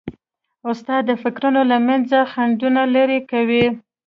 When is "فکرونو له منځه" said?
1.23-2.17